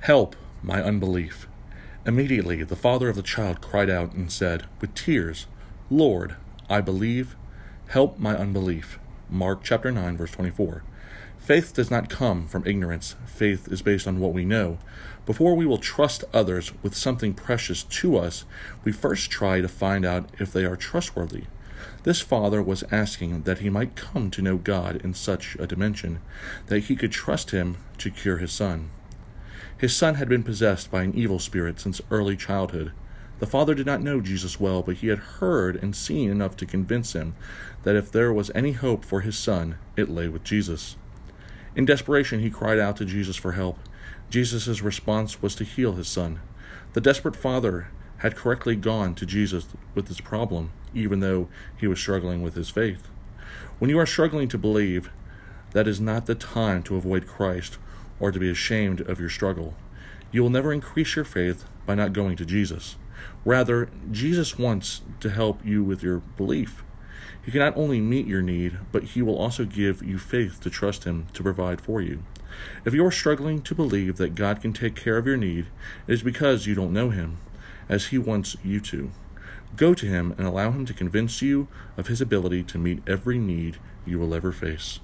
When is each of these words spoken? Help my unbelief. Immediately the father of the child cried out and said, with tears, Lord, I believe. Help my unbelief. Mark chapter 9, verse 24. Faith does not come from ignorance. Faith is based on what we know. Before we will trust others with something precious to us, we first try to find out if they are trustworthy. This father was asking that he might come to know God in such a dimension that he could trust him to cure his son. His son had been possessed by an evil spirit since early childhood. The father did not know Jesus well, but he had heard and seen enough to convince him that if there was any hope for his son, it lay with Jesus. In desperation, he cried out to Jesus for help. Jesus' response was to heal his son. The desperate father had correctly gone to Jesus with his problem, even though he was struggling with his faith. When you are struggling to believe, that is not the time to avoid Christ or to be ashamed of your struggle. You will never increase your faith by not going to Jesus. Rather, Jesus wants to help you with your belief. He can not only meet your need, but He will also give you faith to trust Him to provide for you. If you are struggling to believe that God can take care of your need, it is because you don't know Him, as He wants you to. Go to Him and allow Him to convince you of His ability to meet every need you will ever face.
Help 0.00 0.34
my 0.62 0.82
unbelief. 0.82 1.46
Immediately 2.06 2.62
the 2.62 2.74
father 2.74 3.10
of 3.10 3.16
the 3.16 3.22
child 3.22 3.60
cried 3.60 3.90
out 3.90 4.14
and 4.14 4.32
said, 4.32 4.64
with 4.80 4.94
tears, 4.94 5.46
Lord, 5.90 6.36
I 6.70 6.80
believe. 6.80 7.36
Help 7.88 8.18
my 8.18 8.34
unbelief. 8.34 8.98
Mark 9.28 9.62
chapter 9.62 9.92
9, 9.92 10.16
verse 10.16 10.30
24. 10.30 10.84
Faith 11.38 11.74
does 11.74 11.90
not 11.90 12.08
come 12.08 12.48
from 12.48 12.66
ignorance. 12.66 13.14
Faith 13.26 13.68
is 13.70 13.82
based 13.82 14.06
on 14.06 14.20
what 14.20 14.32
we 14.32 14.46
know. 14.46 14.78
Before 15.26 15.54
we 15.54 15.66
will 15.66 15.76
trust 15.76 16.24
others 16.32 16.72
with 16.82 16.94
something 16.94 17.34
precious 17.34 17.82
to 17.82 18.16
us, 18.16 18.46
we 18.84 18.92
first 18.92 19.30
try 19.30 19.60
to 19.60 19.68
find 19.68 20.06
out 20.06 20.30
if 20.38 20.50
they 20.50 20.64
are 20.64 20.76
trustworthy. 20.76 21.44
This 22.04 22.22
father 22.22 22.62
was 22.62 22.84
asking 22.90 23.42
that 23.42 23.58
he 23.58 23.68
might 23.68 23.96
come 23.96 24.30
to 24.30 24.42
know 24.42 24.56
God 24.56 24.96
in 25.04 25.12
such 25.12 25.56
a 25.58 25.66
dimension 25.66 26.20
that 26.68 26.84
he 26.84 26.96
could 26.96 27.12
trust 27.12 27.50
him 27.50 27.76
to 27.98 28.10
cure 28.10 28.38
his 28.38 28.52
son. 28.52 28.90
His 29.80 29.96
son 29.96 30.16
had 30.16 30.28
been 30.28 30.42
possessed 30.42 30.90
by 30.90 31.04
an 31.04 31.14
evil 31.14 31.38
spirit 31.38 31.80
since 31.80 32.02
early 32.10 32.36
childhood. 32.36 32.92
The 33.38 33.46
father 33.46 33.74
did 33.74 33.86
not 33.86 34.02
know 34.02 34.20
Jesus 34.20 34.60
well, 34.60 34.82
but 34.82 34.96
he 34.96 35.06
had 35.06 35.40
heard 35.40 35.74
and 35.74 35.96
seen 35.96 36.30
enough 36.30 36.54
to 36.58 36.66
convince 36.66 37.14
him 37.14 37.34
that 37.84 37.96
if 37.96 38.12
there 38.12 38.30
was 38.30 38.50
any 38.54 38.72
hope 38.72 39.06
for 39.06 39.22
his 39.22 39.38
son, 39.38 39.78
it 39.96 40.10
lay 40.10 40.28
with 40.28 40.44
Jesus. 40.44 40.96
In 41.74 41.86
desperation, 41.86 42.40
he 42.40 42.50
cried 42.50 42.78
out 42.78 42.98
to 42.98 43.06
Jesus 43.06 43.36
for 43.36 43.52
help. 43.52 43.78
Jesus' 44.28 44.82
response 44.82 45.40
was 45.40 45.54
to 45.54 45.64
heal 45.64 45.94
his 45.94 46.08
son. 46.08 46.40
The 46.92 47.00
desperate 47.00 47.34
father 47.34 47.88
had 48.18 48.36
correctly 48.36 48.76
gone 48.76 49.14
to 49.14 49.24
Jesus 49.24 49.68
with 49.94 50.08
his 50.08 50.20
problem, 50.20 50.72
even 50.92 51.20
though 51.20 51.48
he 51.78 51.86
was 51.86 51.98
struggling 51.98 52.42
with 52.42 52.54
his 52.54 52.68
faith. 52.68 53.08
When 53.78 53.88
you 53.88 53.98
are 53.98 54.04
struggling 54.04 54.48
to 54.48 54.58
believe, 54.58 55.10
that 55.70 55.88
is 55.88 56.02
not 56.02 56.26
the 56.26 56.34
time 56.34 56.82
to 56.82 56.96
avoid 56.96 57.26
Christ 57.26 57.78
or 58.20 58.30
to 58.30 58.38
be 58.38 58.50
ashamed 58.50 59.00
of 59.00 59.18
your 59.18 59.30
struggle. 59.30 59.74
You 60.30 60.42
will 60.42 60.50
never 60.50 60.72
increase 60.72 61.16
your 61.16 61.24
faith 61.24 61.64
by 61.86 61.96
not 61.96 62.12
going 62.12 62.36
to 62.36 62.44
Jesus. 62.44 62.96
Rather, 63.44 63.90
Jesus 64.10 64.58
wants 64.58 65.00
to 65.20 65.30
help 65.30 65.64
you 65.64 65.82
with 65.82 66.02
your 66.02 66.18
belief. 66.36 66.84
He 67.42 67.50
can 67.50 67.60
not 67.60 67.76
only 67.76 68.00
meet 68.00 68.26
your 68.26 68.42
need, 68.42 68.78
but 68.92 69.04
He 69.04 69.22
will 69.22 69.38
also 69.38 69.64
give 69.64 70.02
you 70.02 70.18
faith 70.18 70.60
to 70.60 70.70
trust 70.70 71.04
Him 71.04 71.26
to 71.32 71.42
provide 71.42 71.80
for 71.80 72.00
you. 72.00 72.22
If 72.84 72.94
you 72.94 73.04
are 73.04 73.10
struggling 73.10 73.62
to 73.62 73.74
believe 73.74 74.16
that 74.16 74.34
God 74.34 74.60
can 74.60 74.72
take 74.72 74.94
care 74.94 75.16
of 75.16 75.26
your 75.26 75.36
need, 75.36 75.66
it 76.06 76.12
is 76.12 76.22
because 76.22 76.66
you 76.66 76.74
don't 76.74 76.92
know 76.92 77.10
Him, 77.10 77.38
as 77.88 78.08
He 78.08 78.18
wants 78.18 78.56
you 78.62 78.80
to. 78.80 79.10
Go 79.76 79.94
to 79.94 80.06
Him 80.06 80.34
and 80.36 80.46
allow 80.46 80.70
Him 80.70 80.84
to 80.86 80.94
convince 80.94 81.40
you 81.40 81.68
of 81.96 82.08
His 82.08 82.20
ability 82.20 82.62
to 82.64 82.78
meet 82.78 83.02
every 83.06 83.38
need 83.38 83.78
you 84.04 84.18
will 84.18 84.34
ever 84.34 84.52
face. 84.52 85.00